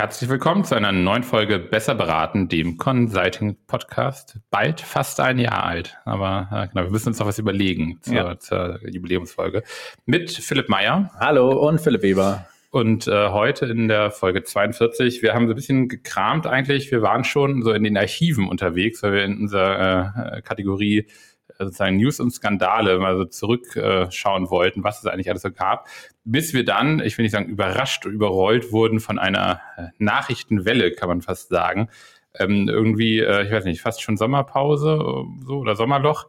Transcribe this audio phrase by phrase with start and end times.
[0.00, 4.38] Herzlich willkommen zu einer neuen Folge Besser beraten, dem Consulting Podcast.
[4.50, 8.14] Bald fast ein Jahr alt, aber äh, genau, wir müssen uns noch was überlegen zur,
[8.14, 8.38] ja.
[8.38, 9.62] zur Jubiläumsfolge.
[10.06, 11.10] Mit Philipp Meyer.
[11.20, 12.46] Hallo und Philipp Weber.
[12.70, 16.90] Und äh, heute in der Folge 42, wir haben so ein bisschen gekramt eigentlich.
[16.90, 21.08] Wir waren schon so in den Archiven unterwegs, weil wir in unserer äh, Kategorie
[21.64, 25.88] sozusagen News und Skandale mal so zurückschauen wollten, was es eigentlich alles so gab,
[26.24, 31.08] bis wir dann, ich will nicht sagen überrascht, überrollt wurden von einer äh, Nachrichtenwelle, kann
[31.08, 31.88] man fast sagen.
[32.38, 36.26] Ähm, irgendwie, äh, ich weiß nicht, fast schon Sommerpause äh, so oder Sommerloch.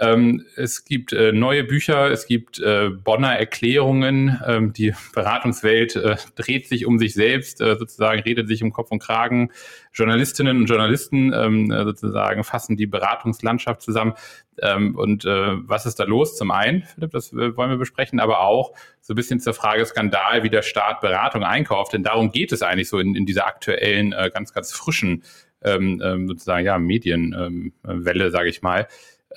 [0.00, 4.40] Ähm, es gibt äh, neue Bücher, es gibt äh, Bonner Erklärungen.
[4.46, 8.92] Ähm, die Beratungswelt äh, dreht sich um sich selbst, äh, sozusagen redet sich um Kopf
[8.92, 9.50] und Kragen.
[9.92, 14.14] Journalistinnen und Journalisten ähm, äh, sozusagen fassen die Beratungslandschaft zusammen.
[14.62, 16.36] Ähm, und äh, was ist da los?
[16.36, 20.44] Zum einen, Philipp, das wollen wir besprechen, aber auch so ein bisschen zur Frage Skandal,
[20.44, 21.92] wie der Staat Beratung einkauft.
[21.92, 25.22] Denn darum geht es eigentlich so in, in dieser aktuellen, ganz, ganz frischen
[25.62, 28.86] ähm, ähm, sozusagen ja Medienwelle, sage ich mal.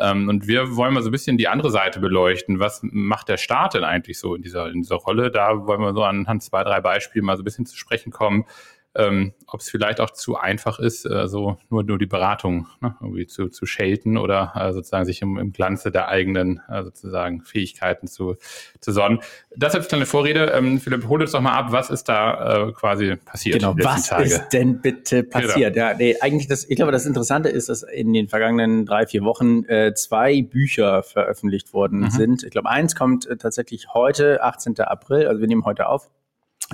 [0.01, 2.59] Ähm, und wir wollen mal so ein bisschen die andere Seite beleuchten.
[2.59, 5.31] Was macht der Staat denn eigentlich so in dieser, in dieser Rolle?
[5.31, 8.45] Da wollen wir so anhand zwei, drei Beispiele mal so ein bisschen zu sprechen kommen,
[8.95, 12.95] ähm, ob es vielleicht auch zu einfach ist, äh, so nur, nur die Beratung ne,
[12.99, 17.41] irgendwie zu, zu schelten oder äh, sozusagen sich im, im Glanze der eigenen äh, sozusagen
[17.41, 18.35] Fähigkeiten zu,
[18.81, 19.19] zu sonnen.
[19.55, 20.51] Das als kleine Vorrede.
[20.53, 23.59] Ähm, Philipp, hol uns doch mal ab, was ist da äh, quasi passiert?
[23.59, 24.25] Genau, was Tage?
[24.25, 25.47] ist denn bitte genau.
[25.47, 25.73] passiert?
[25.73, 25.87] Genau.
[25.87, 29.23] Ja, nee, eigentlich das, ich glaube, das Interessante ist, dass in den vergangenen drei, vier
[29.23, 32.09] Wochen äh, zwei Bücher veröffentlicht worden mhm.
[32.09, 32.43] sind.
[32.43, 34.79] Ich glaube, eins kommt äh, tatsächlich heute, 18.
[34.81, 36.09] April, also wir nehmen heute auf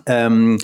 [0.06, 0.58] ähm,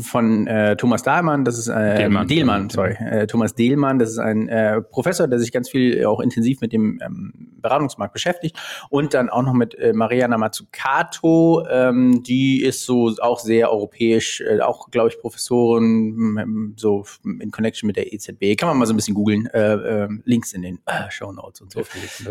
[0.00, 4.18] von äh, Thomas Dahlmann, das ist äh, Dehlmann, Dehlmann sorry, äh, Thomas Dehlmann, das ist
[4.18, 8.56] ein äh, Professor, der sich ganz viel auch intensiv mit dem ähm, Beratungsmarkt beschäftigt
[8.90, 14.40] und dann auch noch mit äh, Mariana Mazzucato, ähm, die ist so auch sehr europäisch,
[14.40, 18.86] äh, auch glaube ich Professorin ähm, so in Connection mit der EZB, kann man mal
[18.86, 21.82] so ein bisschen googeln, äh, äh, Links in den äh, Show Notes und so.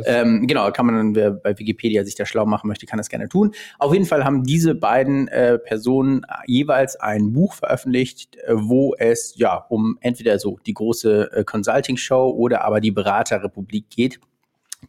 [0.06, 3.09] Ähm, genau, kann man dann, wer bei Wikipedia sich da schlau machen möchte, kann das
[3.09, 3.53] gerne tun.
[3.80, 8.96] Auf jeden Fall haben diese beiden äh, Personen Personen jeweils ein Buch veröffentlicht, äh, wo
[8.97, 14.19] es ja um entweder so die große äh, Consulting-Show oder aber die Beraterrepublik geht.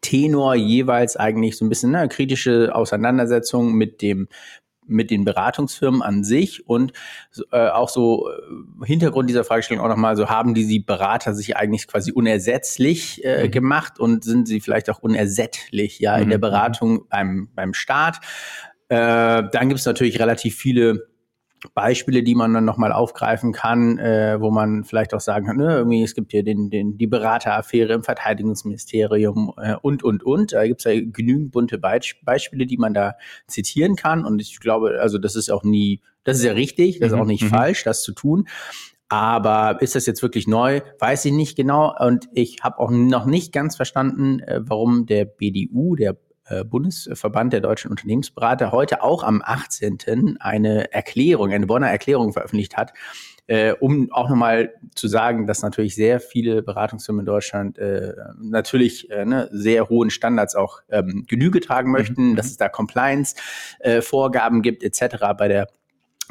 [0.01, 4.29] Tenor jeweils eigentlich so ein bisschen eine kritische Auseinandersetzung mit dem
[4.89, 6.93] mit den Beratungsfirmen an sich und
[7.53, 11.87] äh, auch so äh, Hintergrund dieser Fragestellung auch nochmal so, haben die Berater sich eigentlich
[11.87, 13.51] quasi unersetzlich äh, mhm.
[13.51, 16.23] gemacht und sind sie vielleicht auch unersättlich ja mhm.
[16.23, 16.43] in der mhm.
[16.43, 18.17] Beratung beim, beim Staat?
[18.89, 18.97] Äh,
[19.53, 21.08] dann gibt es natürlich relativ viele
[21.75, 25.79] Beispiele, die man dann nochmal aufgreifen kann, äh, wo man vielleicht auch sagen kann, ne,
[25.79, 30.53] irgendwie, es gibt hier den, den, die Berateraffäre im Verteidigungsministerium äh, und, und, und.
[30.53, 33.15] Da gibt es ja genügend bunte Be Beispiele, die man da
[33.47, 34.25] zitieren kann.
[34.25, 37.23] Und ich glaube, also das ist auch nie, das ist ja richtig, das ist auch
[37.23, 37.49] mhm, nicht mhm.
[37.49, 38.47] falsch, das zu tun.
[39.09, 40.83] Aber ist das jetzt wirklich neu?
[40.99, 41.95] Weiß ich nicht genau.
[41.99, 46.17] Und ich habe auch noch nicht ganz verstanden, äh, warum der BDU, der
[46.65, 50.37] Bundesverband der deutschen Unternehmensberater heute auch am 18.
[50.41, 52.93] eine Erklärung, eine Bonner Erklärung veröffentlicht hat,
[53.49, 59.11] äh, um auch nochmal zu sagen, dass natürlich sehr viele Beratungsfirmen in Deutschland äh, natürlich
[59.11, 62.37] äh, ne, sehr hohen Standards auch ähm, Genüge tragen möchten, mhm.
[62.37, 65.17] dass es da Compliance-Vorgaben äh, gibt etc.
[65.37, 65.69] bei der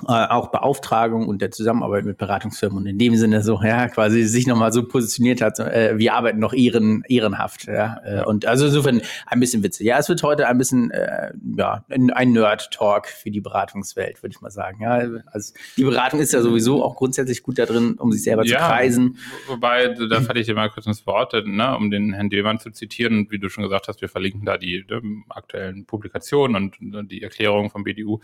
[0.04, 4.24] äh, auch Beauftragung und der Zusammenarbeit mit Beratungsfirmen und in dem Sinne so, ja, quasi
[4.24, 8.68] sich nochmal so positioniert hat, äh, wir arbeiten noch ehren, ehrenhaft, ja, äh, und also
[8.68, 9.88] insofern ein bisschen witzig.
[9.88, 14.42] Ja, es wird heute ein bisschen, äh, ja, ein Nerd-Talk für die Beratungswelt, würde ich
[14.42, 18.12] mal sagen, ja, also die Beratung ist ja sowieso auch grundsätzlich gut da drin, um
[18.12, 19.18] sich selber ja, zu preisen.
[19.48, 22.70] Wobei, da falle ich dir mal kurz ins Wort, ne, um den Herrn Dillmann zu
[22.70, 27.12] zitieren und wie du schon gesagt hast, wir verlinken da die, die aktuellen Publikationen und
[27.12, 28.20] die Erklärungen vom BDU,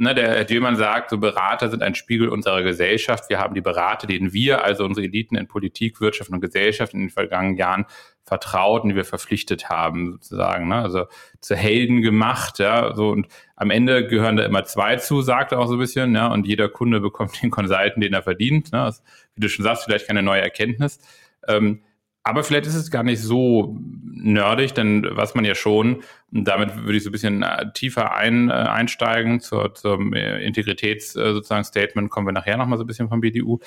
[0.00, 3.28] ne, der Herr Dillmann sagt, so Berater sind ein Spiegel unserer Gesellschaft.
[3.28, 7.00] Wir haben die Berater, denen wir, also unsere Eliten in Politik, Wirtschaft und Gesellschaft in
[7.00, 7.86] den vergangenen Jahren
[8.24, 10.76] vertraut und die wir verpflichtet haben, sozusagen, ne?
[10.76, 11.06] also
[11.40, 13.26] zu Helden gemacht, ja, so und
[13.56, 16.46] am Ende gehören da immer zwei zu, sagt er auch so ein bisschen, ja, und
[16.46, 18.84] jeder Kunde bekommt den Consultant, den er verdient, ne?
[18.84, 19.02] Das,
[19.34, 21.00] wie du schon sagst, vielleicht keine neue Erkenntnis.
[21.48, 21.82] Ähm,
[22.22, 23.76] aber vielleicht ist es gar nicht so
[24.12, 28.50] nerdig, denn was man ja schon, damit würde ich so ein bisschen äh, tiefer ein,
[28.50, 33.08] äh, einsteigen zur, zum äh, Integritäts sozusagen Statement, kommen wir nachher nochmal so ein bisschen
[33.08, 33.58] vom BDU.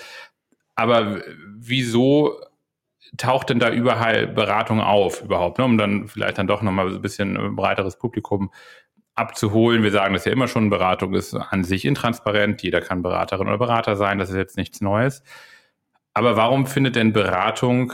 [0.75, 1.21] Aber
[1.55, 2.39] wieso
[3.17, 5.65] taucht denn da überall Beratung auf überhaupt, ne?
[5.65, 8.51] um dann vielleicht dann doch nochmal so ein bisschen breiteres Publikum
[9.15, 9.83] abzuholen.
[9.83, 13.57] Wir sagen das ja immer schon, Beratung ist an sich intransparent, jeder kann Beraterin oder
[13.57, 15.23] Berater sein, das ist jetzt nichts Neues.
[16.13, 17.93] Aber warum findet denn Beratung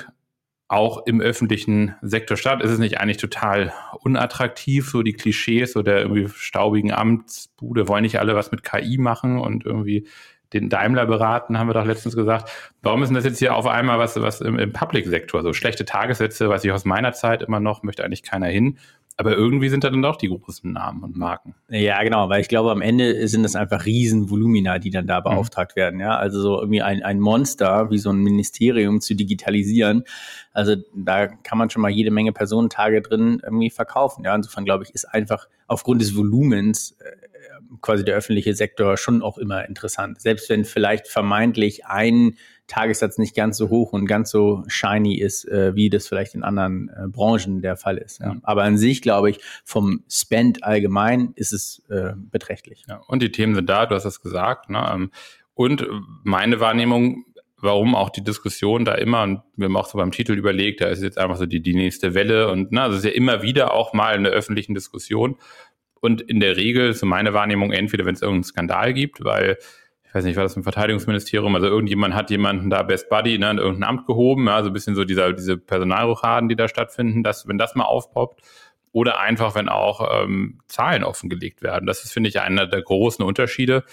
[0.69, 2.61] auch im öffentlichen Sektor statt?
[2.61, 8.03] Ist es nicht eigentlich total unattraktiv, so die Klischees so der irgendwie staubigen Amtsbude, wollen
[8.03, 10.07] nicht alle was mit KI machen und irgendwie
[10.53, 12.49] den Daimler beraten, haben wir doch letztens gesagt.
[12.81, 15.43] Warum ist denn das jetzt hier auf einmal was, was im, im Public-Sektor?
[15.43, 18.77] So schlechte Tagessätze, weiß ich aus meiner Zeit immer noch, möchte eigentlich keiner hin.
[19.19, 21.53] Aber irgendwie sind da dann doch die großen Namen und Marken.
[21.67, 25.23] Ja, genau, weil ich glaube, am Ende sind das einfach Riesenvolumina, die dann da mhm.
[25.25, 25.79] beauftragt mhm.
[25.81, 25.99] werden.
[25.99, 30.05] Ja, also so irgendwie ein, ein Monster wie so ein Ministerium zu digitalisieren.
[30.53, 34.23] Also da kann man schon mal jede Menge Personentage drin irgendwie verkaufen.
[34.23, 37.28] Ja, insofern glaube ich, ist einfach aufgrund des Volumens äh,
[37.81, 40.21] quasi der öffentliche Sektor schon auch immer interessant.
[40.21, 42.37] Selbst wenn vielleicht vermeintlich ein
[42.67, 46.43] Tagessatz nicht ganz so hoch und ganz so shiny ist, äh, wie das vielleicht in
[46.43, 48.19] anderen äh, Branchen der Fall ist.
[48.19, 48.35] Ja.
[48.43, 52.85] Aber an sich, glaube ich, vom Spend allgemein ist es äh, beträchtlich.
[52.87, 54.69] Ja, und die Themen sind da, du hast es gesagt.
[54.69, 54.87] Ne?
[54.93, 55.11] Ähm,
[55.55, 55.85] und
[56.23, 57.25] meine Wahrnehmung,
[57.57, 60.87] warum auch die Diskussion da immer, und wir haben auch so beim Titel überlegt, da
[60.87, 63.41] ist jetzt einfach so die, die nächste Welle und ne, also es ist ja immer
[63.41, 65.35] wieder auch mal in der öffentlichen Diskussion.
[66.01, 69.57] Und in der Regel, so meine Wahrnehmung, entweder wenn es irgendeinen Skandal gibt, weil
[70.09, 73.51] ich weiß nicht, war das im Verteidigungsministerium, also irgendjemand hat jemanden da Best Buddy ne,
[73.51, 77.21] in irgendein Amt gehoben, ja, also ein bisschen so dieser, diese Personalrochaden, die da stattfinden,
[77.21, 78.41] dass, wenn das mal aufpoppt,
[78.91, 81.85] oder einfach, wenn auch ähm, Zahlen offengelegt werden.
[81.85, 83.83] Das ist, finde ich, einer der großen Unterschiede.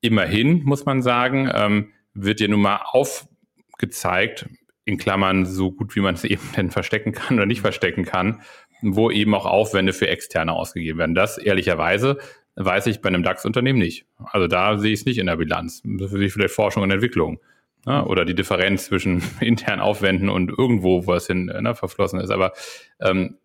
[0.00, 4.48] Immerhin, muss man sagen, ähm, wird dir nun mal aufgezeigt,
[4.84, 8.40] in Klammern so gut, wie man es eben denn verstecken kann oder nicht verstecken kann,
[8.82, 11.14] wo eben auch Aufwände für Externe ausgegeben werden.
[11.14, 12.18] Das ehrlicherweise
[12.56, 14.06] weiß ich bei einem DAX-Unternehmen nicht.
[14.18, 15.82] Also da sehe ich es nicht in der Bilanz.
[15.84, 17.40] Das ich vielleicht Forschung und Entwicklung.
[17.86, 18.04] Ne?
[18.04, 22.30] Oder die Differenz zwischen internen Aufwänden und irgendwo, wo es hin ne, verflossen ist.
[22.30, 22.52] Aber
[23.00, 23.38] ähm,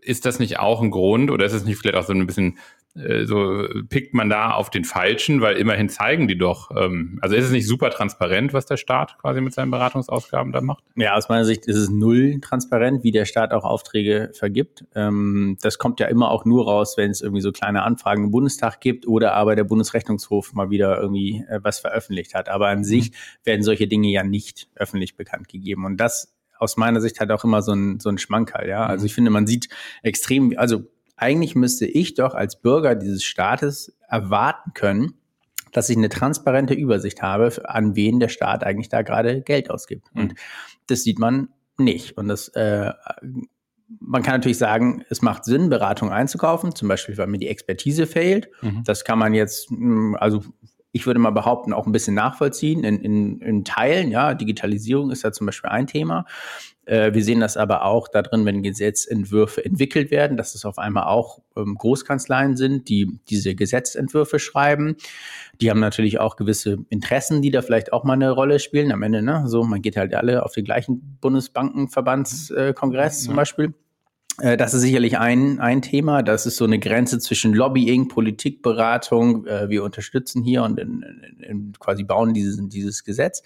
[0.00, 2.58] ist das nicht auch ein Grund oder ist es nicht vielleicht auch so ein bisschen
[2.94, 7.46] so pickt man da auf den Falschen, weil immerhin zeigen die doch, ähm, also ist
[7.46, 10.84] es nicht super transparent, was der Staat quasi mit seinen Beratungsausgaben da macht?
[10.94, 14.84] Ja, aus meiner Sicht ist es null transparent, wie der Staat auch Aufträge vergibt.
[14.94, 18.30] Ähm, das kommt ja immer auch nur raus, wenn es irgendwie so kleine Anfragen im
[18.30, 22.48] Bundestag gibt oder aber der Bundesrechnungshof mal wieder irgendwie äh, was veröffentlicht hat.
[22.48, 22.84] Aber an mhm.
[22.84, 23.10] sich
[23.42, 25.84] werden solche Dinge ja nicht öffentlich bekannt gegeben.
[25.84, 28.86] Und das aus meiner Sicht hat auch immer so ein, so ein Schmankerl, ja.
[28.86, 29.06] Also mhm.
[29.06, 29.68] ich finde, man sieht
[30.02, 30.84] extrem, also
[31.16, 35.14] eigentlich müsste ich doch als Bürger dieses Staates erwarten können,
[35.72, 40.14] dass ich eine transparente Übersicht habe, an wen der Staat eigentlich da gerade Geld ausgibt.
[40.14, 40.20] Mhm.
[40.20, 40.34] Und
[40.86, 42.16] das sieht man nicht.
[42.16, 42.92] Und das, äh,
[44.00, 48.06] man kann natürlich sagen, es macht Sinn, Beratung einzukaufen, zum Beispiel, weil mir die Expertise
[48.06, 48.48] fehlt.
[48.62, 48.82] Mhm.
[48.84, 50.42] Das kann man jetzt, hm, also
[50.94, 54.12] ich würde mal behaupten, auch ein bisschen nachvollziehen in, in, in Teilen.
[54.12, 56.24] Ja, Digitalisierung ist ja zum Beispiel ein Thema.
[56.86, 60.78] Äh, wir sehen das aber auch da drin, wenn Gesetzentwürfe entwickelt werden, dass es auf
[60.78, 64.94] einmal auch ähm, Großkanzleien sind, die diese Gesetzentwürfe schreiben.
[65.60, 68.92] Die haben natürlich auch gewisse Interessen, die da vielleicht auch mal eine Rolle spielen.
[68.92, 73.74] Am Ende, ne, so, man geht halt alle auf den gleichen Bundesbankenverbandskongress äh, zum Beispiel.
[74.38, 76.22] Äh, das ist sicherlich ein, ein Thema.
[76.22, 79.46] Das ist so eine Grenze zwischen Lobbying, Politikberatung.
[79.46, 83.42] Äh, wir unterstützen hier und in, in, in quasi bauen dieses, dieses Gesetz.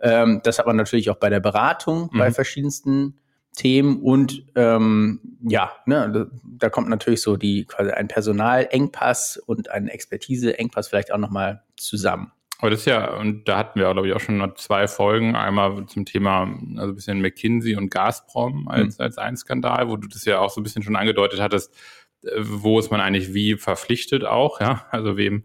[0.00, 2.18] Ähm, das hat man natürlich auch bei der Beratung mhm.
[2.18, 3.18] bei verschiedensten
[3.56, 9.88] Themen und ähm, ja, ne, da kommt natürlich so die quasi ein Personalengpass und ein
[9.88, 12.30] Expertiseengpass vielleicht auch nochmal zusammen.
[12.60, 15.36] Aber das ist ja, und da hatten wir, glaube ich, auch schon noch zwei Folgen.
[15.36, 19.04] Einmal zum Thema, also ein bisschen McKinsey und Gazprom als, mhm.
[19.04, 21.72] als ein Skandal, wo du das ja auch so ein bisschen schon angedeutet hattest,
[22.24, 25.44] äh, wo ist man eigentlich wie verpflichtet auch, ja, also wem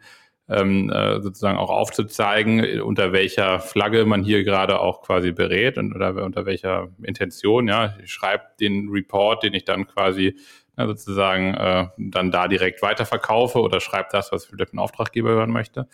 [0.50, 5.96] ähm, äh, sozusagen auch aufzuzeigen, unter welcher Flagge man hier gerade auch quasi berät und
[5.96, 7.96] oder unter welcher Intention, ja.
[8.04, 10.36] Ich schreibe den Report, den ich dann quasi
[10.78, 15.52] ja, sozusagen äh, dann da direkt weiterverkaufe oder schreibe das, was vielleicht ein Auftraggeber hören
[15.52, 15.88] möchte.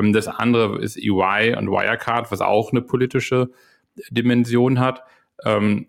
[0.00, 3.50] Ähm, das andere ist EY und Wirecard, was auch eine politische
[4.10, 5.02] Dimension hat.
[5.44, 5.86] Ähm,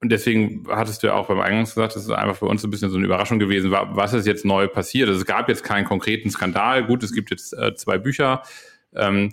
[0.00, 2.70] und deswegen hattest du ja auch beim Eingangs gesagt, das ist einfach für uns ein
[2.70, 5.08] bisschen so eine Überraschung gewesen, was ist jetzt neu passiert.
[5.08, 6.84] Also es gab jetzt keinen konkreten Skandal.
[6.84, 8.42] Gut, es gibt jetzt äh, zwei Bücher.
[8.94, 9.32] Ähm,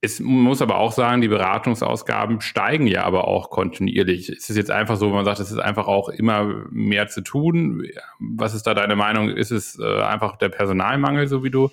[0.00, 4.30] es muss aber auch sagen, die Beratungsausgaben steigen ja aber auch kontinuierlich.
[4.30, 7.86] Ist es jetzt einfach so, man sagt, es ist einfach auch immer mehr zu tun?
[8.18, 9.28] Was ist da deine Meinung?
[9.28, 11.70] Ist es äh, einfach der Personalmangel, so wie du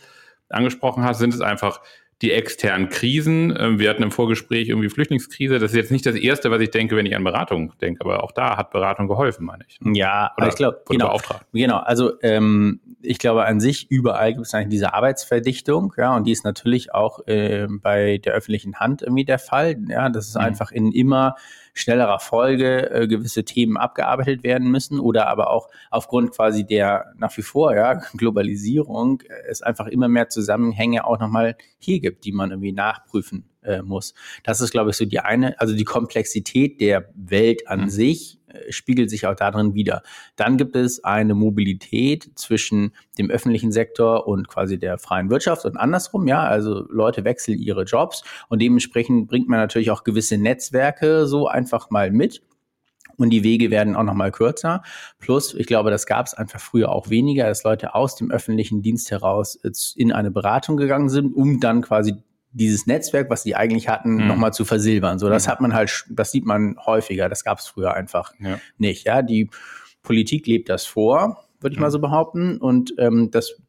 [0.50, 1.82] angesprochen hast, sind es einfach
[2.22, 3.56] die externen Krisen.
[3.58, 5.60] Ähm, wir hatten im Vorgespräch irgendwie Flüchtlingskrise.
[5.60, 8.24] Das ist jetzt nicht das Erste, was ich denke, wenn ich an Beratung denke, aber
[8.24, 9.80] auch da hat Beratung geholfen, meine ich.
[9.82, 11.18] Ja, Oder, ich glaube, genau,
[11.54, 11.78] genau.
[11.78, 16.34] Also ähm, ich glaube an sich überall gibt es eigentlich diese Arbeitsverdichtung, ja, und die
[16.34, 19.78] ist natürlich auch äh, bei der öffentlichen Hand irgendwie der Fall.
[19.88, 20.42] Ja, das ist mhm.
[20.42, 21.36] einfach in immer
[21.74, 27.36] schnellerer Folge äh, gewisse Themen abgearbeitet werden müssen oder aber auch aufgrund quasi der nach
[27.38, 32.32] wie vor ja, Globalisierung äh, es einfach immer mehr Zusammenhänge auch nochmal hier gibt, die
[32.32, 34.14] man irgendwie nachprüfen äh, muss.
[34.44, 37.90] Das ist, glaube ich, so die eine, also die Komplexität der Welt an mhm.
[37.90, 40.02] sich äh, spiegelt sich auch darin wieder.
[40.36, 45.78] Dann gibt es eine Mobilität zwischen dem öffentlichen Sektor und quasi der freien Wirtschaft und
[45.78, 51.28] andersrum, ja, also Leute wechseln ihre Jobs und dementsprechend bringt man natürlich auch gewisse Netzwerke
[51.28, 52.42] so einfach mal mit
[53.18, 54.82] und die Wege werden auch nochmal kürzer.
[55.20, 58.82] Plus, ich glaube, das gab es einfach früher auch weniger, dass Leute aus dem öffentlichen
[58.82, 59.60] Dienst heraus
[59.96, 62.16] in eine Beratung gegangen sind, um dann quasi
[62.52, 64.28] dieses Netzwerk, was die eigentlich hatten, mhm.
[64.28, 65.20] nochmal zu versilbern.
[65.20, 65.52] So, das mhm.
[65.52, 67.30] hat man halt, das sieht man häufiger.
[67.30, 68.60] Das gab es früher einfach ja.
[68.78, 69.06] nicht.
[69.06, 69.50] Ja, die
[70.02, 71.84] Politik lebt das vor, würde ich mhm.
[71.84, 72.58] mal so behaupten.
[72.58, 73.62] Und ähm, das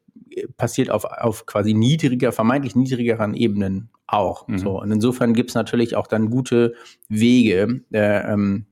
[0.57, 4.47] passiert auf, auf quasi niedriger, vermeintlich niedrigeren Ebenen auch.
[4.47, 4.57] Mhm.
[4.57, 6.73] So, und insofern gibt es natürlich auch dann gute
[7.09, 8.65] Wege, äh, ähm,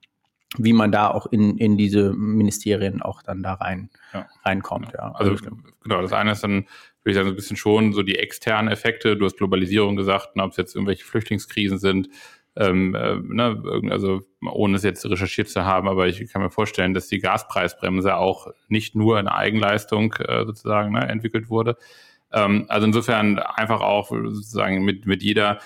[0.57, 4.27] wie man da auch in, in diese Ministerien auch dann da rein ja.
[4.43, 4.93] reinkommt.
[4.93, 5.11] Ja.
[5.13, 5.45] Also, also
[5.83, 6.65] genau, das eine ist dann,
[7.09, 9.17] würde ich sagen, so ein bisschen schon so die externen Effekte.
[9.17, 12.09] Du hast Globalisierung gesagt, ne, ob es jetzt irgendwelche Flüchtlingskrisen sind,
[12.55, 16.93] ähm, äh, ne, also ohne es jetzt recherchiert zu haben, aber ich kann mir vorstellen,
[16.93, 21.77] dass die Gaspreisbremse auch nicht nur in Eigenleistung äh, sozusagen ne, entwickelt wurde.
[22.31, 25.59] Ähm, also insofern einfach auch sozusagen mit, mit jeder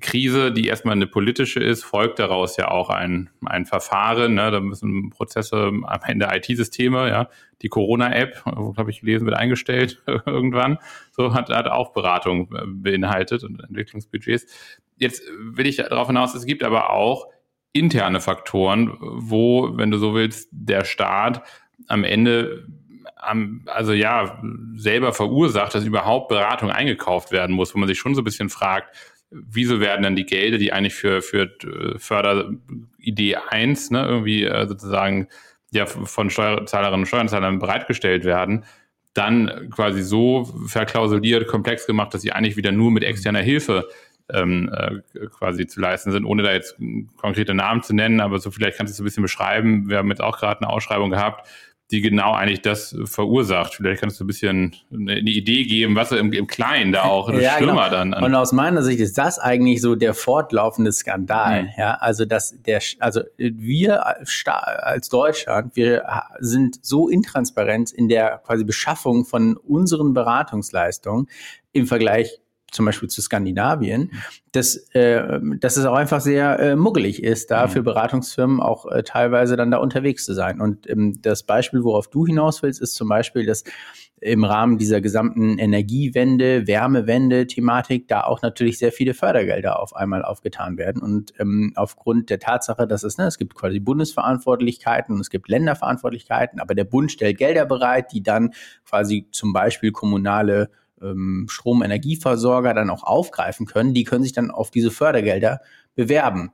[0.00, 4.34] Krise, die erstmal eine politische ist, folgt daraus ja auch ein, ein Verfahren.
[4.34, 4.50] Ne?
[4.50, 7.28] Da müssen Prozesse am Ende IT-Systeme, ja,
[7.62, 10.78] die Corona-App, habe ich gelesen, wird eingestellt irgendwann.
[11.12, 14.46] So hat, hat auch Beratung äh, beinhaltet und Entwicklungsbudgets.
[14.96, 17.28] Jetzt will ich darauf hinaus, es gibt aber auch
[17.72, 21.42] interne Faktoren, wo, wenn du so willst, der Staat
[21.86, 22.66] am Ende
[23.16, 24.40] am, also ja,
[24.76, 28.48] selber verursacht, dass überhaupt Beratung eingekauft werden muss, wo man sich schon so ein bisschen
[28.48, 28.94] fragt,
[29.30, 34.66] wieso werden dann die Gelder, die eigentlich für, für äh, Förderidee 1 ne, irgendwie äh,
[34.66, 35.28] sozusagen
[35.70, 38.64] ja von Steuerzahlerinnen und Steuerzahlern bereitgestellt werden,
[39.12, 43.88] dann quasi so verklausuliert, komplex gemacht, dass sie eigentlich wieder nur mit externer Hilfe
[44.30, 46.76] ähm, äh, quasi zu leisten sind, ohne da jetzt
[47.16, 49.88] konkrete Namen zu nennen, aber so vielleicht kannst du es ein bisschen beschreiben.
[49.88, 51.48] Wir haben jetzt auch gerade eine Ausschreibung gehabt,
[51.90, 53.74] die genau eigentlich das verursacht.
[53.74, 57.56] Vielleicht kannst du ein bisschen eine Idee geben, was im, im Kleinen da auch ja,
[57.56, 57.90] schlimmer genau.
[57.90, 58.14] dann.
[58.14, 61.62] An Und aus meiner Sicht ist das eigentlich so der fortlaufende Skandal.
[61.62, 61.68] Mhm.
[61.78, 66.04] Ja, also dass der, also wir als Deutschland, wir
[66.40, 71.26] sind so intransparent in der quasi Beschaffung von unseren Beratungsleistungen
[71.72, 72.38] im Vergleich
[72.70, 74.12] zum Beispiel zu Skandinavien,
[74.52, 77.70] dass, äh, dass es auch einfach sehr äh, muggelig ist, da mhm.
[77.70, 80.60] für Beratungsfirmen auch äh, teilweise dann da unterwegs zu sein.
[80.60, 83.64] Und ähm, das Beispiel, worauf du hinaus willst, ist zum Beispiel, dass
[84.20, 90.76] im Rahmen dieser gesamten Energiewende, Wärmewende-Thematik da auch natürlich sehr viele Fördergelder auf einmal aufgetan
[90.76, 91.02] werden.
[91.02, 95.48] Und ähm, aufgrund der Tatsache, dass es, ne, es gibt quasi Bundesverantwortlichkeiten und es gibt
[95.48, 98.52] Länderverantwortlichkeiten, aber der Bund stellt Gelder bereit, die dann
[98.84, 100.70] quasi zum Beispiel kommunale
[101.02, 105.60] ähm, Stromenergieversorger dann auch aufgreifen können, die können sich dann auf diese Fördergelder
[105.94, 106.52] bewerben.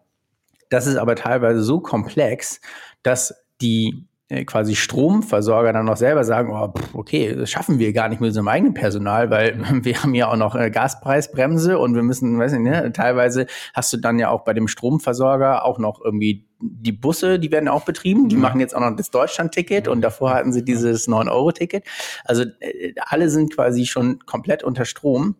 [0.71, 2.61] Das ist aber teilweise so komplex,
[3.03, 8.09] dass die äh, quasi Stromversorger dann noch selber sagen, oh, okay, das schaffen wir gar
[8.09, 12.03] nicht mit unserem eigenen Personal, weil wir haben ja auch noch äh, Gaspreisbremse und wir
[12.03, 16.01] müssen, weiß nicht, ne, teilweise hast du dann ja auch bei dem Stromversorger auch noch
[16.03, 18.41] irgendwie die Busse, die werden auch betrieben, die ja.
[18.41, 21.85] machen jetzt auch noch das Deutschland-Ticket und davor hatten sie dieses 9-Euro-Ticket.
[22.25, 25.37] Also äh, alle sind quasi schon komplett unter Strom.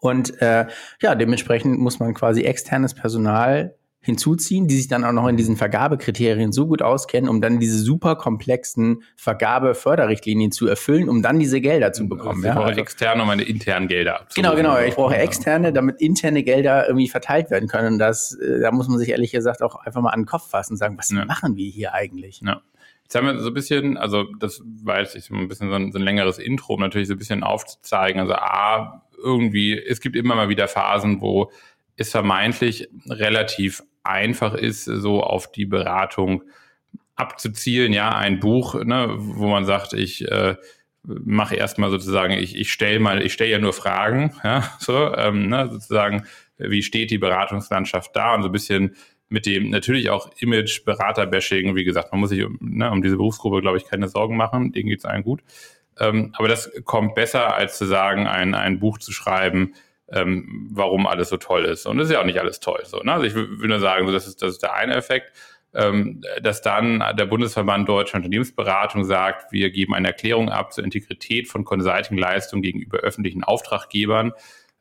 [0.00, 0.66] Und äh,
[1.00, 5.56] ja, dementsprechend muss man quasi externes Personal hinzuziehen, die sich dann auch noch in diesen
[5.56, 11.60] Vergabekriterien so gut auskennen, um dann diese super komplexen Vergabeförderrichtlinien zu erfüllen, um dann diese
[11.60, 12.44] Gelder zu bekommen.
[12.44, 12.78] Also ich brauche ja.
[12.78, 14.78] externe, um meine internen Gelder Genau, genau.
[14.78, 17.94] Ich brauche externe, damit interne Gelder irgendwie verteilt werden können.
[17.94, 20.48] Und das, äh, da muss man sich ehrlich gesagt auch einfach mal an den Kopf
[20.48, 21.24] fassen und sagen, was ja.
[21.24, 22.40] machen wir hier eigentlich?
[22.44, 22.62] Ja.
[23.02, 25.98] Jetzt haben wir so ein bisschen, also das jetzt ich, ein bisschen so ein, so
[25.98, 28.20] ein längeres Intro, um natürlich so ein bisschen aufzuzeigen.
[28.20, 31.50] Also A, irgendwie, es gibt immer mal wieder Phasen, wo
[31.98, 36.44] es vermeintlich relativ einfach ist, so auf die Beratung
[37.16, 37.92] abzuzielen.
[37.92, 40.56] Ja, ein Buch, ne, wo man sagt, ich äh,
[41.02, 45.48] mache erstmal sozusagen, ich, ich stelle mal, ich stelle ja nur Fragen, ja, so, ähm,
[45.48, 46.24] ne, sozusagen,
[46.56, 48.96] wie steht die Beratungslandschaft da und so ein bisschen
[49.28, 53.60] mit dem natürlich auch Image, Berater-Bashing, wie gesagt, man muss sich ne, um diese Berufsgruppe,
[53.60, 55.42] glaube ich, keine Sorgen machen, denen geht es allen gut.
[55.98, 59.74] Ähm, aber das kommt besser, als zu sagen, ein, ein Buch zu schreiben,
[60.12, 61.86] ähm, warum alles so toll ist.
[61.86, 62.80] Und es ist ja auch nicht alles toll.
[62.84, 63.12] So, ne?
[63.12, 65.32] Also ich will nur sagen, so, das, ist, das ist der eine Effekt.
[65.74, 71.46] Ähm, dass dann der Bundesverband Deutsche Unternehmensberatung sagt, wir geben eine Erklärung ab zur Integrität
[71.46, 74.32] von Consulting-Leistungen gegenüber öffentlichen Auftraggebern,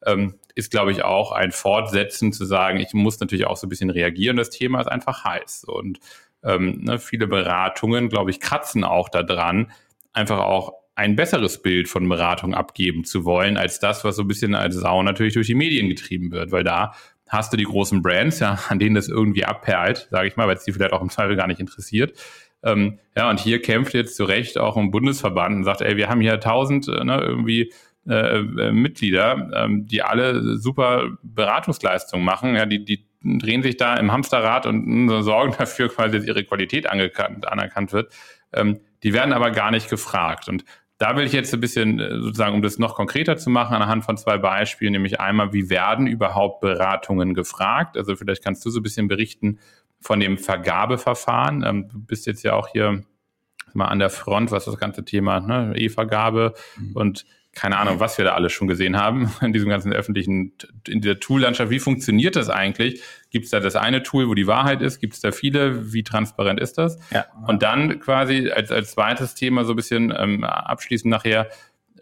[0.06, 3.70] ähm, ist, glaube ich, auch ein Fortsetzen zu sagen, ich muss natürlich auch so ein
[3.70, 4.38] bisschen reagieren.
[4.38, 5.66] Das Thema ist einfach heiß.
[5.66, 6.00] Und
[6.42, 9.72] ähm, ne, viele Beratungen, glaube ich, kratzen auch daran,
[10.14, 14.28] einfach auch ein besseres Bild von Beratung abgeben zu wollen, als das, was so ein
[14.28, 16.94] bisschen als Sau natürlich durch die Medien getrieben wird, weil da
[17.30, 20.56] hast du die großen Brands, ja, an denen das irgendwie abperlt, sage ich mal, weil
[20.56, 22.18] es die vielleicht auch im Zweifel gar nicht interessiert.
[22.64, 26.10] Ähm, ja, und hier kämpft jetzt zu Recht auch ein Bundesverband und sagt, ey, wir
[26.10, 27.72] haben hier tausend äh, ne, irgendwie
[28.10, 33.98] äh, äh, Mitglieder, ähm, die alle super Beratungsleistungen machen, ja, die, die drehen sich da
[33.98, 38.12] im Hamsterrad und äh, sorgen dafür, quasi, dass ihre Qualität anerkannt wird.
[38.52, 40.50] Ähm, die werden aber gar nicht gefragt.
[40.50, 40.66] Und
[40.98, 44.04] da will ich jetzt ein bisschen äh, sozusagen, um das noch konkreter zu machen, anhand
[44.04, 47.98] von zwei Beispielen, nämlich einmal, wie werden überhaupt Beratungen gefragt?
[47.98, 49.60] Also vielleicht kannst du so ein bisschen berichten
[50.00, 51.64] von dem Vergabeverfahren.
[51.64, 53.04] Ähm, du bist jetzt ja auch hier
[53.74, 56.92] mal an der Front, was das ganze Thema ne, E-Vergabe mhm.
[56.94, 60.54] und keine Ahnung, was wir da alles schon gesehen haben in diesem ganzen öffentlichen,
[60.88, 61.72] in dieser Tool-Landschaft.
[61.72, 63.02] Wie funktioniert das eigentlich?
[63.30, 65.00] Gibt es da das eine Tool, wo die Wahrheit ist?
[65.00, 65.94] Gibt es da viele?
[65.94, 66.98] Wie transparent ist das?
[67.12, 67.26] Ja.
[67.46, 71.50] Und dann quasi als, als zweites Thema so ein bisschen ähm, abschließend nachher,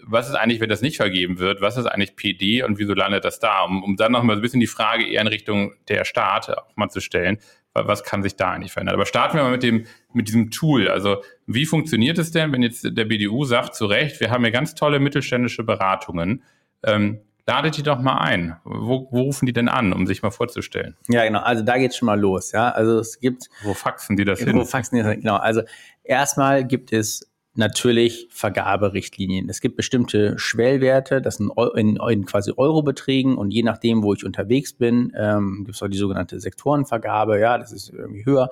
[0.08, 1.62] was ist eigentlich, wenn das nicht vergeben wird?
[1.62, 3.64] Was ist eigentlich PD und wieso landet das da?
[3.64, 6.76] Um, um dann nochmal so ein bisschen die Frage eher in Richtung der Staat auch
[6.76, 7.40] mal zu stellen
[7.76, 8.96] was kann sich da eigentlich verändern?
[8.96, 10.88] Aber starten wir mal mit dem, mit diesem Tool.
[10.88, 14.52] Also, wie funktioniert es denn, wenn jetzt der BDU sagt, zu Recht, wir haben hier
[14.52, 16.44] ganz tolle mittelständische Beratungen,
[16.84, 18.58] ähm, ladet die doch mal ein.
[18.64, 20.96] Wo, wo rufen die denn an, um sich mal vorzustellen?
[21.08, 21.40] Ja, genau.
[21.40, 22.52] Also da geht's schon mal los.
[22.52, 23.50] Ja, also es gibt.
[23.64, 24.58] Wo faxen die das wo hin?
[24.58, 25.22] Wo faxen die das hin?
[25.22, 25.38] Genau.
[25.38, 25.62] Also
[26.04, 29.50] erstmal gibt es natürlich Vergaberichtlinien.
[29.50, 34.26] Es gibt bestimmte Schwellwerte, das sind in, in quasi Eurobeträgen und je nachdem, wo ich
[34.26, 38.50] unterwegs bin, ähm, gibt es auch die sogenannte Sektorenvergabe, ja, das ist irgendwie höher.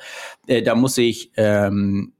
[0.47, 2.13] Äh, da muss ich ähm,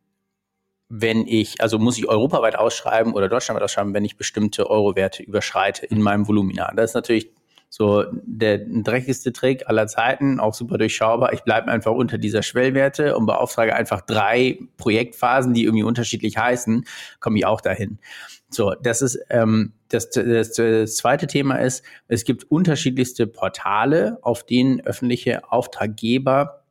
[0.90, 5.86] wenn ich, also muss ich europaweit ausschreiben oder deutschlandweit ausschreiben, wenn ich bestimmte Eurowerte überschreite
[5.86, 6.72] in meinem Volumina.
[6.76, 7.32] Das ist natürlich
[7.76, 11.34] so der dreckigste Trick aller Zeiten, auch super durchschaubar.
[11.34, 16.86] Ich bleibe einfach unter dieser Schwellwerte und beauftrage einfach drei Projektphasen, die irgendwie unterschiedlich heißen,
[17.20, 17.98] komme ich auch dahin.
[18.52, 24.46] So, das ist ähm, das, das, das zweite Thema ist, es gibt unterschiedlichste Portale, auf
[24.46, 26.66] denen öffentliche Auftraggeber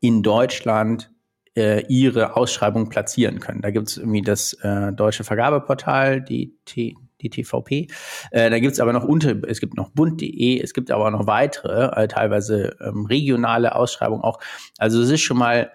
[0.00, 1.10] in Deutschland
[1.58, 3.60] äh, ihre Ausschreibung platzieren können.
[3.60, 7.88] Da gibt es irgendwie das äh, deutsche Vergabeportal, die T die TVP.
[8.30, 11.86] Äh, da gibt's aber noch unter, es gibt noch bund.de, es gibt aber noch weitere,
[12.00, 14.38] äh, teilweise ähm, regionale Ausschreibungen auch.
[14.78, 15.72] Also es ist schon mal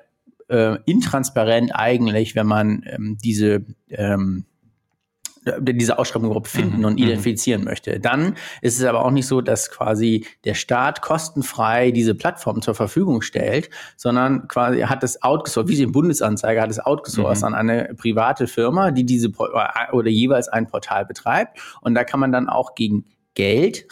[0.47, 4.45] äh, intransparent eigentlich, wenn man ähm, diese ähm,
[5.59, 6.85] diese Ausschreibung überhaupt finden mhm.
[6.85, 7.05] und mhm.
[7.05, 7.99] identifizieren möchte.
[7.99, 12.75] Dann ist es aber auch nicht so, dass quasi der Staat kostenfrei diese Plattform zur
[12.75, 17.55] Verfügung stellt, sondern quasi hat es outgesourced, wie sie im Bundesanzeiger hat es outgesourced mhm.
[17.55, 19.31] an eine private Firma, die diese
[19.91, 21.59] oder jeweils ein Portal betreibt.
[21.81, 23.87] Und da kann man dann auch gegen Geld,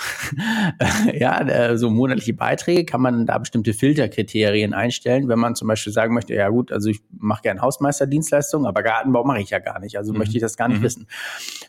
[1.13, 6.13] ja, so monatliche Beiträge, kann man da bestimmte Filterkriterien einstellen, wenn man zum Beispiel sagen
[6.13, 9.97] möchte, ja gut, also ich mache gerne Hausmeisterdienstleistungen, aber Gartenbau mache ich ja gar nicht,
[9.97, 10.19] also mhm.
[10.19, 10.83] möchte ich das gar nicht mhm.
[10.83, 11.07] wissen.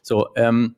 [0.02, 0.76] So, ähm,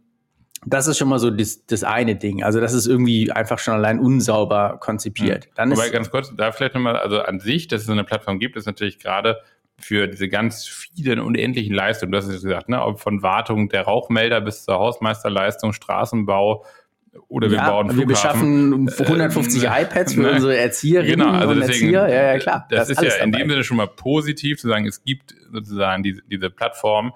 [0.67, 2.43] das ist schon mal so das, das eine Ding.
[2.43, 5.49] Also das ist irgendwie einfach schon allein unsauber konzipiert.
[5.57, 8.57] Dann Wobei ganz kurz, da vielleicht nochmal, also an sich, dass es eine Plattform gibt,
[8.57, 9.41] ist natürlich gerade
[9.79, 13.83] für diese ganz vielen unendlichen Leistungen, du hast es gesagt, ne, ob von Wartung der
[13.83, 16.65] Rauchmelder bis zur Hausmeisterleistung, Straßenbau,
[17.29, 17.99] oder wir ja, bauen Flughafen.
[17.99, 20.33] Wir beschaffen 150 äh, iPads für ne?
[20.33, 22.09] unsere Erzieherinnen genau, also und deswegen, Erzieher.
[22.09, 22.67] Ja, ja, klar.
[22.71, 26.03] Das, ist, ist ja in dem Sinne schon mal positiv zu sagen, es gibt sozusagen
[26.03, 27.13] diese, diese Plattform.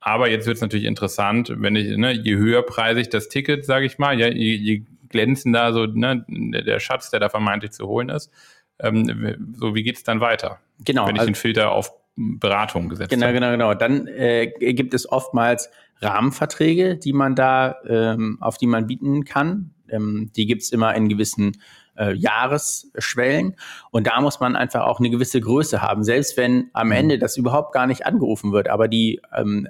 [0.00, 3.98] Aber jetzt wird es natürlich interessant, wenn ich, ne, je höherpreisig das Ticket, sage ich
[3.98, 8.30] mal, ja, je, je glänzender so ne, der Schatz, der da vermeintlich zu holen ist,
[8.78, 10.60] ähm, so wie geht es dann weiter?
[10.84, 11.06] Genau.
[11.06, 13.34] Wenn ich also, den Filter auf Beratung gesetzt genau, habe.
[13.34, 13.78] Genau, genau, genau.
[13.78, 19.72] Dann äh, gibt es oftmals Rahmenverträge, die man da, ähm, auf die man bieten kann.
[19.88, 21.52] Ähm, die gibt's immer in gewissen
[21.96, 23.56] äh, Jahresschwellen.
[23.90, 26.92] Und da muss man einfach auch eine gewisse Größe haben, selbst wenn am mhm.
[26.92, 28.68] Ende das überhaupt gar nicht angerufen wird.
[28.68, 29.68] Aber die ähm,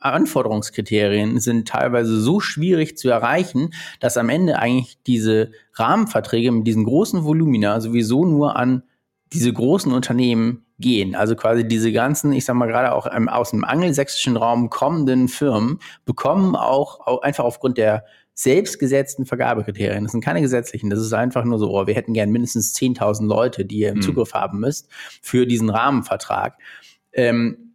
[0.00, 6.84] Anforderungskriterien sind teilweise so schwierig zu erreichen, dass am Ende eigentlich diese Rahmenverträge mit diesen
[6.84, 8.84] großen Volumina sowieso nur an
[9.32, 11.14] diese großen Unternehmen gehen.
[11.14, 15.80] Also quasi diese ganzen, ich sag mal gerade auch aus dem angelsächsischen Raum kommenden Firmen
[16.04, 21.44] bekommen auch, auch einfach aufgrund der selbstgesetzten Vergabekriterien, das sind keine gesetzlichen, das ist einfach
[21.44, 24.02] nur so, oh, wir hätten gern mindestens 10.000 Leute, die ihr im hm.
[24.02, 24.88] Zugriff haben müsst
[25.22, 26.56] für diesen Rahmenvertrag.
[27.12, 27.67] Ähm, äh,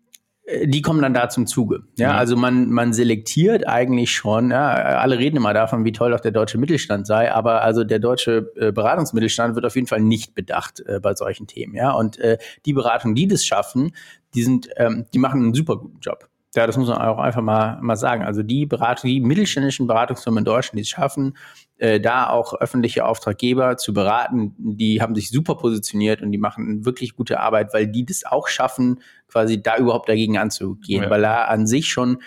[0.66, 1.84] die kommen dann da zum Zuge.
[1.98, 6.14] Ja, ja, also man, man selektiert eigentlich schon, ja, alle reden immer davon, wie toll
[6.14, 10.02] auch der deutsche Mittelstand sei, aber also der deutsche äh, Beratungsmittelstand wird auf jeden Fall
[10.02, 11.92] nicht bedacht äh, bei solchen Themen, ja.
[11.92, 13.96] Und äh, die Beratungen, die das schaffen,
[14.34, 16.28] die sind, ähm, die machen einen super guten Job.
[16.56, 18.24] Ja, das muss man auch einfach mal, mal sagen.
[18.24, 21.36] Also die Beratung, die mittelständischen Beratungsfirmen in Deutschland, die es schaffen,
[21.84, 26.86] äh, da auch öffentliche Auftraggeber zu beraten, die haben sich super positioniert und die machen
[26.86, 31.10] wirklich gute Arbeit, weil die das auch schaffen, quasi da überhaupt dagegen anzugehen, ja.
[31.10, 32.22] weil da an sich schon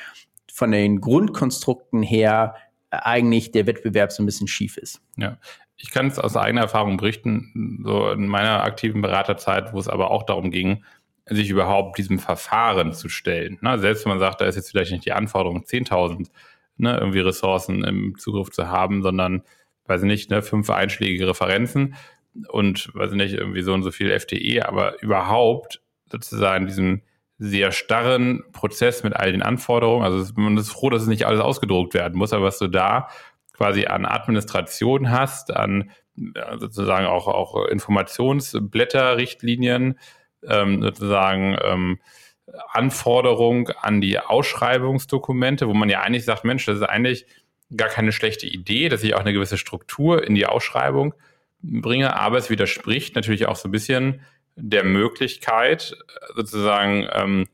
[0.53, 2.57] von den Grundkonstrukten her
[2.91, 5.01] eigentlich der Wettbewerb so ein bisschen schief ist.
[5.17, 5.39] Ja,
[5.79, 10.11] ich kann es aus eigener Erfahrung berichten, so in meiner aktiven Beraterzeit, wo es aber
[10.11, 10.85] auch darum ging,
[11.25, 13.57] sich überhaupt diesem Verfahren zu stellen.
[13.63, 16.29] Na, selbst wenn man sagt, da ist jetzt vielleicht nicht die Anforderung 10.000
[16.77, 19.43] ne, irgendwie Ressourcen im Zugriff zu haben, sondern,
[19.87, 21.95] weiß ich nicht, ne, fünf einschlägige Referenzen
[22.49, 27.03] und, weiß ich nicht, irgendwie so und so viel FTE, aber überhaupt sozusagen diesem
[27.39, 30.05] sehr starren Prozess mit all den Anforderungen.
[30.05, 33.09] Also man ist froh, dass es nicht alles ausgedruckt werden muss, aber was du da
[33.53, 35.91] quasi an Administration hast, an
[36.59, 39.99] sozusagen auch, auch Informationsblätter, Richtlinien,
[40.49, 41.99] ähm, sozusagen ähm,
[42.71, 47.27] Anforderung an die Ausschreibungsdokumente, wo man ja eigentlich sagt, Mensch, das ist eigentlich
[47.77, 51.15] gar keine schlechte Idee, dass ich auch eine gewisse Struktur in die Ausschreibung
[51.63, 54.21] bringe, aber es widerspricht natürlich auch so ein bisschen
[54.55, 55.97] der Möglichkeit,
[56.35, 57.47] sozusagen ähm,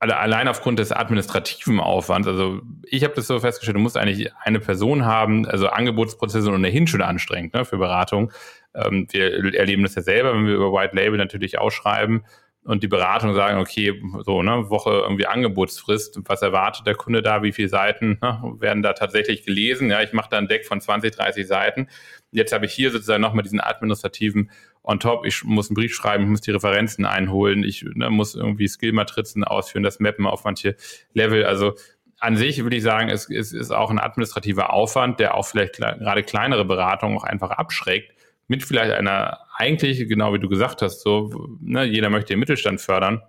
[0.00, 4.58] allein aufgrund des administrativen Aufwands, also ich habe das so festgestellt, du musst eigentlich eine
[4.58, 8.32] Person haben, also Angebotsprozesse sind ohnehin schon anstrengend ne, für Beratung.
[8.74, 12.24] Ähm, wir erleben das ja selber, wenn wir über White Label natürlich ausschreiben
[12.64, 17.42] und die Beratung sagen, okay, so ne, Woche irgendwie Angebotsfrist, was erwartet der Kunde da,
[17.42, 19.90] wie viele Seiten ne, werden da tatsächlich gelesen?
[19.90, 21.88] Ja, ich mache da ein Deck von 20, 30 Seiten.
[22.32, 24.50] Jetzt habe ich hier sozusagen nochmal diesen administrativen
[24.82, 28.34] on top, ich muss einen Brief schreiben, ich muss die Referenzen einholen, ich ne, muss
[28.34, 30.76] irgendwie Skill-Matrizen ausführen, das Mappen auf manche
[31.14, 31.44] Level.
[31.44, 31.74] Also
[32.18, 35.76] an sich würde ich sagen, es, es ist auch ein administrativer Aufwand, der auch vielleicht
[35.76, 38.12] gerade kleinere Beratungen auch einfach abschreckt,
[38.48, 42.80] mit vielleicht einer eigentlich, genau wie du gesagt hast, so, ne, jeder möchte den Mittelstand
[42.80, 43.22] fördern,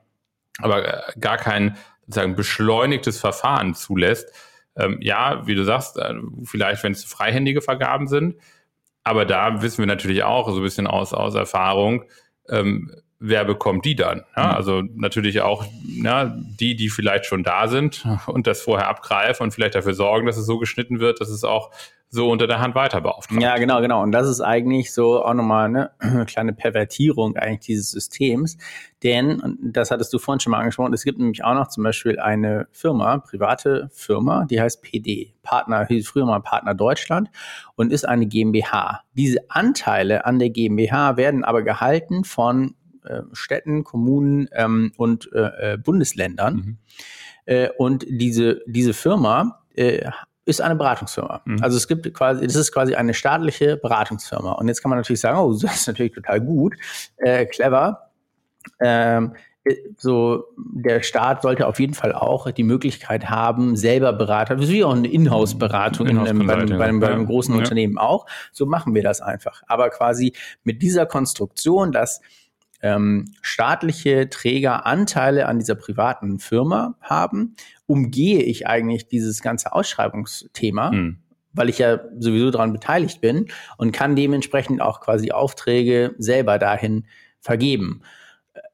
[0.59, 4.33] aber äh, gar kein sozusagen beschleunigtes Verfahren zulässt.
[4.77, 6.13] Ähm, ja, wie du sagst, äh,
[6.43, 8.35] vielleicht, wenn es freihändige Vergaben sind,
[9.03, 12.05] aber da wissen wir natürlich auch so ein bisschen aus, aus Erfahrung,
[12.47, 12.91] ähm,
[13.21, 14.23] wer bekommt die dann?
[14.35, 14.55] Ja, mhm.
[14.55, 19.51] also natürlich auch ja, die, die vielleicht schon da sind und das vorher abgreifen und
[19.51, 21.71] vielleicht dafür sorgen, dass es so geschnitten wird, dass es auch
[22.13, 23.41] so unter der Hand weiter beauftragt.
[23.41, 24.03] Ja, genau, genau.
[24.03, 28.57] Und das ist eigentlich so auch nochmal eine kleine Pervertierung eigentlich dieses Systems.
[29.01, 32.19] Denn, das hattest du vorhin schon mal angesprochen, es gibt nämlich auch noch zum Beispiel
[32.19, 37.29] eine Firma, private Firma, die heißt PD, Partner, hieß früher mal Partner Deutschland
[37.75, 39.03] und ist eine GmbH.
[39.13, 45.73] Diese Anteile an der GmbH werden aber gehalten von äh, Städten, Kommunen ähm, und äh,
[45.73, 46.55] äh Bundesländern.
[46.55, 46.77] Mhm.
[47.45, 50.09] Äh, und diese, diese Firma äh,
[50.45, 51.41] ist eine Beratungsfirma.
[51.45, 51.57] Mhm.
[51.61, 54.53] Also es gibt quasi, das ist quasi eine staatliche Beratungsfirma.
[54.53, 56.75] Und jetzt kann man natürlich sagen, oh, das ist natürlich total gut,
[57.17, 58.11] äh, clever.
[58.79, 59.33] Ähm,
[59.63, 64.65] äh, so der Staat sollte auf jeden Fall auch die Möglichkeit haben, selber Berater, das
[64.65, 67.59] ist wie auch eine Inhouse-Beratung Inhouse in, bei, bei, bei, einem großen ja.
[67.59, 68.25] Unternehmen auch.
[68.51, 69.61] So machen wir das einfach.
[69.67, 70.33] Aber quasi
[70.63, 72.21] mit dieser Konstruktion, dass
[72.81, 80.91] ähm, staatliche Träger Anteile an dieser privaten Firma haben, umgehe ich eigentlich dieses ganze Ausschreibungsthema.
[80.91, 81.17] Mhm
[81.53, 87.05] weil ich ja sowieso daran beteiligt bin und kann dementsprechend auch quasi Aufträge selber dahin
[87.39, 88.01] vergeben.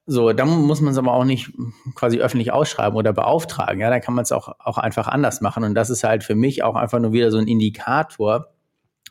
[0.06, 1.52] So, dann muss man es aber auch nicht
[1.96, 3.82] quasi öffentlich ausschreiben oder beauftragen.
[3.82, 5.64] Ja, dann kann man es auch, auch einfach anders machen.
[5.64, 8.54] Und das ist halt für mich auch einfach nur wieder so ein Indikator,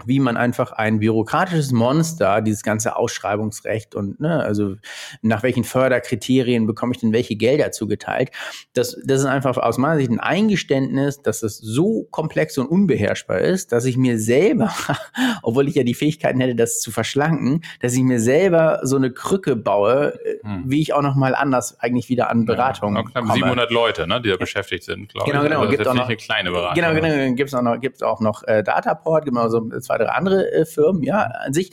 [0.04, 4.76] wie man einfach ein bürokratisches Monster, dieses ganze Ausschreibungsrecht und ne, also
[5.22, 8.30] nach welchen Förderkriterien bekomme ich denn welche Gelder zugeteilt,
[8.74, 13.38] das, das ist einfach aus meiner Sicht ein Eingeständnis, dass das so komplex und unbeherrschbar
[13.38, 14.72] ist, dass ich mir selber,
[15.42, 19.10] obwohl ich ja die Fähigkeiten hätte, das zu verschlanken, dass ich mir selber so eine
[19.10, 20.64] Krücke baue, hm.
[20.66, 23.34] wie ich auch noch mal anders eigentlich wieder an Beratung ja, knapp komme.
[23.34, 25.48] 700 Leute, ne, die da beschäftigt sind, glaube genau, ich.
[25.48, 25.70] Genau, genau.
[25.70, 26.74] Gibt auch noch, eine kleine Beratung.
[26.74, 27.34] Genau, genau.
[27.34, 30.64] Gibt es auch noch, gibt's auch noch äh, Dataport, auch so zwei, drei andere äh,
[30.64, 31.72] Firmen, ja, an sich.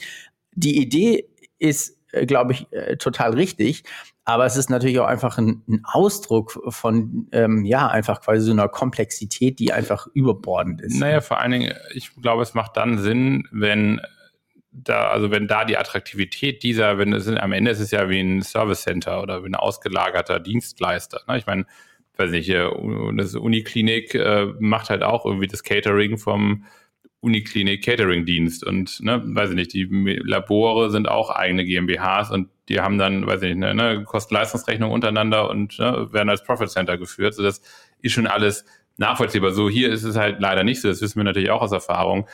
[0.54, 3.84] Die Idee ist, äh, glaube ich, äh, total richtig.
[4.26, 8.52] Aber es ist natürlich auch einfach ein, ein Ausdruck von, ähm, ja, einfach quasi so
[8.52, 10.98] einer Komplexität, die einfach überbordend ist.
[10.98, 14.00] Naja, vor allen Dingen, ich glaube, es macht dann Sinn, wenn
[14.74, 18.20] da, also wenn da die Attraktivität dieser, wenn es am Ende ist es ja wie
[18.20, 21.20] ein Service Center oder wie ein ausgelagerter Dienstleister.
[21.28, 21.38] Ne?
[21.38, 21.66] Ich meine,
[22.16, 26.64] weiß nicht, das Uniklinik äh, macht halt auch irgendwie das Catering vom
[27.24, 29.84] Uniklinik Catering-Dienst und, ne, weiß ich nicht, die
[30.22, 34.90] Labore sind auch eigene GmbHs und die haben dann, weiß ich nicht, eine, eine Kosten-Leistungsrechnung
[34.90, 37.34] untereinander und ne, werden als Profit Center geführt.
[37.34, 37.62] So, das
[38.00, 38.64] ist schon alles
[38.98, 39.52] nachvollziehbar.
[39.52, 40.88] So, hier ist es halt leider nicht so.
[40.88, 42.28] Das wissen wir natürlich auch aus Erfahrung.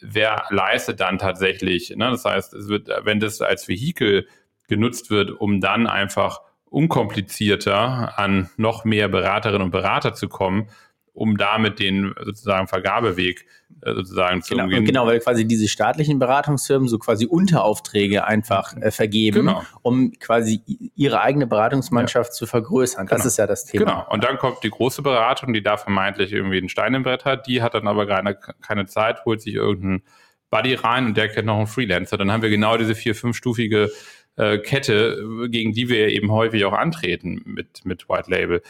[0.00, 1.90] Wer leistet dann tatsächlich?
[1.96, 2.10] Ne?
[2.10, 4.28] Das heißt, es wird, wenn das als Vehikel
[4.68, 10.68] genutzt wird, um dann einfach unkomplizierter an noch mehr Beraterinnen und Berater zu kommen,
[11.14, 13.46] um damit den sozusagen Vergabeweg
[13.82, 14.84] äh, sozusagen zu genau, umgehen.
[14.84, 19.62] Genau, weil quasi diese staatlichen Beratungsfirmen so quasi Unteraufträge einfach äh, vergeben, genau.
[19.82, 20.60] um quasi
[20.94, 22.34] ihre eigene Beratungsmannschaft ja.
[22.34, 23.06] zu vergrößern.
[23.06, 23.28] Das genau.
[23.28, 23.84] ist ja das Thema.
[23.84, 24.06] Genau.
[24.10, 27.46] Und dann kommt die große Beratung, die da vermeintlich irgendwie einen Stein im Brett hat.
[27.46, 30.02] Die hat dann aber keine, keine Zeit, holt sich irgendeinen
[30.50, 32.16] Buddy rein und der kennt noch einen Freelancer.
[32.16, 33.90] Dann haben wir genau diese vier, fünfstufige
[34.36, 38.62] äh, Kette, gegen die wir eben häufig auch antreten mit, mit White Label.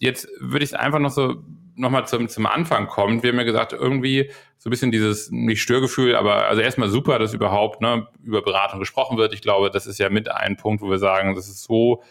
[0.00, 1.42] Jetzt würde ich es einfach noch so
[1.78, 3.22] nochmal zum, zum Anfang kommen.
[3.22, 7.18] Wir haben ja gesagt, irgendwie so ein bisschen dieses, nicht Störgefühl, aber also erstmal super,
[7.18, 9.32] dass überhaupt ne, über Beratung gesprochen wird.
[9.32, 12.02] Ich glaube, das ist ja mit ein Punkt, wo wir sagen, das ist so,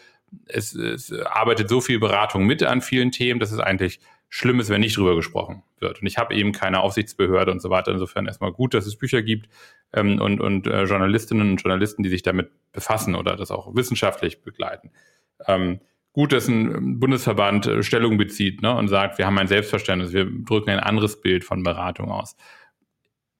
[0.46, 4.68] es, es arbeitet so viel Beratung mit an vielen Themen, dass es eigentlich schlimm ist,
[4.68, 6.00] wenn nicht drüber gesprochen wird.
[6.00, 7.92] Und ich habe eben keine Aufsichtsbehörde und so weiter.
[7.92, 9.48] Insofern erstmal gut, dass es Bücher gibt
[9.92, 14.42] ähm, und, und äh, Journalistinnen und Journalisten, die sich damit befassen oder das auch wissenschaftlich
[14.42, 14.90] begleiten.
[15.46, 15.80] Ähm,
[16.18, 20.24] gut, dass ein Bundesverband äh, Stellung bezieht ne, und sagt, wir haben ein Selbstverständnis, wir
[20.24, 22.34] drücken ein anderes Bild von Beratung aus.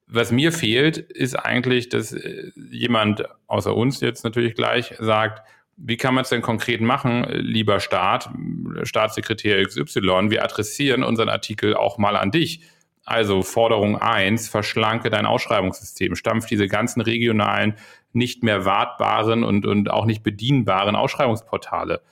[0.07, 5.45] Was mir fehlt, ist eigentlich, dass äh, jemand außer uns jetzt natürlich gleich sagt,
[5.77, 8.31] wie kann man es denn konkret machen, lieber Staat,
[8.85, 10.31] Staatssekretär XY?
[10.31, 12.61] Wir adressieren unseren Artikel auch mal an dich.
[13.05, 17.75] Also Forderung eins: verschlanke dein Ausschreibungssystem, stampf diese ganzen regionalen,
[18.13, 22.03] nicht mehr wartbaren und, und auch nicht bedienbaren Ausschreibungsportale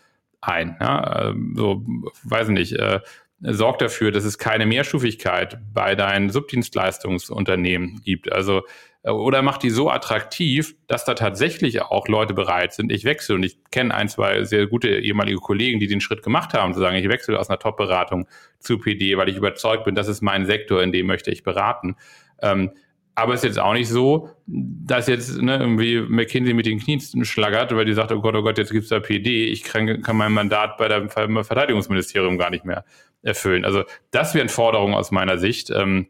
[0.47, 0.77] ein.
[0.81, 1.85] Ja, ähm, so,
[2.25, 3.01] weiß nicht, äh,
[3.41, 8.33] sorgt dafür, dass es keine Mehrstufigkeit bei deinen Subdienstleistungsunternehmen gibt.
[8.33, 8.63] Also
[9.07, 13.37] äh, oder macht die so attraktiv, dass da tatsächlich auch Leute bereit sind, ich wechsle.
[13.37, 16.81] Und ich kenne ein, zwei sehr gute ehemalige Kollegen, die den Schritt gemacht haben, zu
[16.81, 18.27] sagen, ich wechsle aus einer Top-Beratung
[18.59, 21.97] zu PD, weil ich überzeugt bin, das ist mein Sektor, in dem möchte ich beraten.
[22.43, 22.73] Ähm,
[23.17, 27.01] aber es ist jetzt auch nicht so, dass jetzt ne, irgendwie McKinsey mit den Knien
[27.25, 30.17] schlagert, weil die sagt, oh Gott, oh Gott, jetzt gibt's da PD, ich kann, kann
[30.17, 32.85] mein Mandat bei der Verteidigungsministerium gar nicht mehr
[33.23, 33.65] erfüllen.
[33.65, 35.71] Also das wären Forderungen aus meiner Sicht.
[35.71, 36.09] Ähm,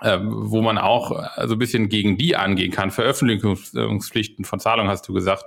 [0.00, 2.90] äh, wo man auch äh, so ein bisschen gegen die angehen kann.
[2.90, 5.44] Veröffentlichungspflichten von Zahlungen hast du gesagt,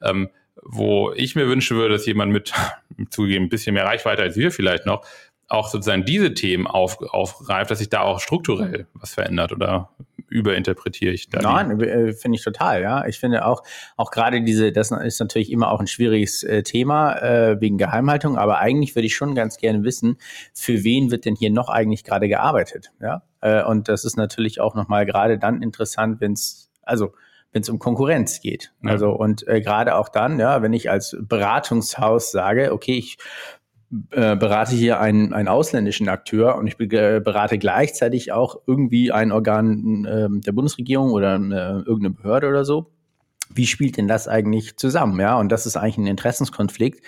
[0.00, 0.30] ähm,
[0.62, 2.54] wo ich mir wünschen würde, dass jemand mit
[3.10, 5.04] zugegeben ein bisschen mehr Reichweite als wir vielleicht noch
[5.46, 9.90] auch sozusagen diese Themen auf, aufgreift, dass sich da auch strukturell was verändert oder
[10.28, 11.40] überinterpretiere ich da?
[11.40, 13.06] Nein, äh, finde ich total, ja.
[13.06, 13.62] Ich finde auch,
[13.96, 18.36] auch gerade diese, das ist natürlich immer auch ein schwieriges äh, Thema äh, wegen Geheimhaltung,
[18.36, 20.16] aber eigentlich würde ich schon ganz gerne wissen,
[20.54, 23.22] für wen wird denn hier noch eigentlich gerade gearbeitet, ja?
[23.40, 27.12] Äh, und das ist natürlich auch nochmal gerade dann interessant, wenn es, also
[27.52, 28.72] wenn es um Konkurrenz geht.
[28.82, 28.90] Ja.
[28.90, 33.18] Also und äh, gerade auch dann, ja, wenn ich als Beratungshaus sage, okay, ich
[34.10, 40.04] äh, berate hier einen, einen ausländischen Akteur und ich berate gleichzeitig auch irgendwie ein Organ
[40.04, 42.90] äh, der Bundesregierung oder äh, irgendeine Behörde oder so.
[43.52, 45.18] Wie spielt denn das eigentlich zusammen?
[45.20, 47.04] Ja, und das ist eigentlich ein Interessenskonflikt,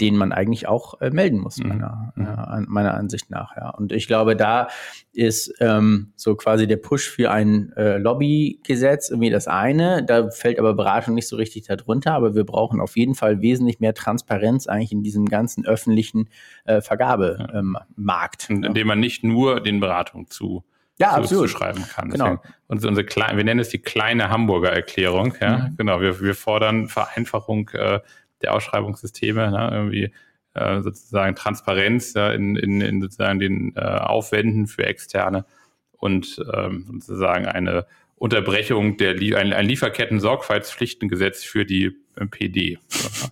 [0.00, 1.68] den man eigentlich auch äh, melden muss, mhm.
[1.68, 2.26] meiner, mhm.
[2.26, 3.56] äh, meiner Ansicht nach.
[3.56, 3.70] Ja.
[3.70, 4.68] Und ich glaube, da
[5.12, 10.04] ist ähm, so quasi der Push für ein äh, Lobbygesetz irgendwie das eine.
[10.04, 12.14] Da fällt aber Beratung nicht so richtig darunter.
[12.14, 16.28] Aber wir brauchen auf jeden Fall wesentlich mehr Transparenz eigentlich in diesem ganzen öffentlichen
[16.64, 18.48] äh, Vergabemarkt.
[18.48, 20.64] Ähm, indem man nicht nur den Beratungen zu
[21.00, 21.48] ja, absolut.
[21.48, 22.10] schreiben kann.
[22.10, 22.36] Genau.
[22.36, 25.34] Deswegen, und unsere kleine, wir nennen es die kleine Hamburger Erklärung.
[25.40, 25.76] Ja, mhm.
[25.76, 26.00] genau.
[26.00, 28.00] Wir, wir fordern Vereinfachung äh,
[28.42, 30.12] der Ausschreibungssysteme, ne, irgendwie
[30.54, 35.46] äh, sozusagen Transparenz ja, in, in, in sozusagen den äh, Aufwänden für Externe
[35.92, 37.86] und ähm, sozusagen eine
[38.16, 42.78] Unterbrechung der ein, ein Lieferketten-Sorgfaltspflichtengesetz für die äh, PD.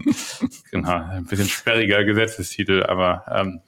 [0.71, 3.61] genau, ein bisschen sperriger Gesetzestitel, aber ähm,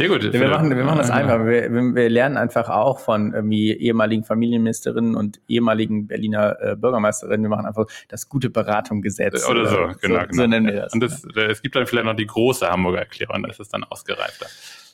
[0.00, 0.32] sehr gut.
[0.32, 1.44] wir, machen, wir machen das einfach.
[1.44, 7.42] Wir, wir lernen einfach auch von irgendwie ehemaligen Familienministerinnen und ehemaligen Berliner äh, Bürgermeisterinnen.
[7.42, 9.46] Wir machen einfach das gute Beratungsgesetz.
[9.48, 9.90] Oder, oder so, genau.
[9.90, 10.24] So, genau.
[10.30, 10.92] so nennen wir das.
[10.94, 14.46] Und das, es gibt dann vielleicht noch die große Hamburger Erklärung, das ist dann ausgereifter.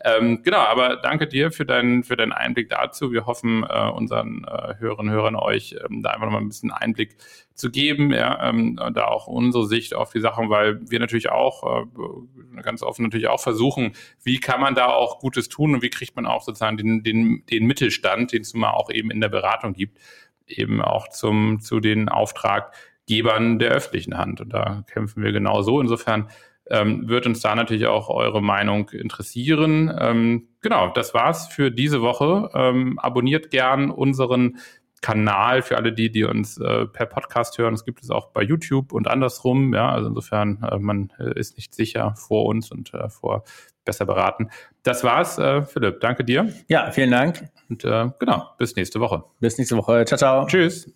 [0.05, 3.13] Ähm, genau, aber danke dir für deinen, für deinen Einblick dazu.
[3.13, 6.71] Wir hoffen, äh, unseren äh, Hörerinnen und Hörern euch ähm, da einfach nochmal ein bisschen
[6.71, 7.17] Einblick
[7.57, 11.83] zu geben, ja, ähm, da auch unsere Sicht auf die Sachen, weil wir natürlich auch
[11.83, 13.93] äh, ganz offen natürlich auch versuchen,
[14.23, 17.45] wie kann man da auch Gutes tun und wie kriegt man auch sozusagen den, den,
[17.51, 19.99] den Mittelstand, den es mal auch eben in der Beratung gibt,
[20.47, 24.43] eben auch zum, zu den Auftraggebern der öffentlichen Hand.
[24.43, 25.81] Und da kämpfen wir genau so.
[25.81, 26.29] Insofern
[26.69, 29.97] ähm, wird uns da natürlich auch eure Meinung interessieren.
[29.99, 32.51] Ähm, genau, das war's für diese Woche.
[32.55, 34.59] Ähm, abonniert gern unseren
[35.03, 37.75] Kanal für alle die, die uns äh, per Podcast hören.
[37.75, 39.75] Es gibt es auch bei YouTube und andersrum.
[39.75, 43.45] Ja, also insofern, äh, man äh, ist nicht sicher vor uns und äh, vor
[43.85, 44.51] besser beraten.
[44.83, 46.01] Das war's, äh, Philipp.
[46.01, 46.53] Danke dir.
[46.69, 47.49] Ja, vielen Dank.
[47.69, 49.25] Und äh, genau, bis nächste Woche.
[49.41, 50.05] Bis nächste Woche.
[50.05, 50.47] Ciao, ciao.
[50.47, 50.93] Tschüss.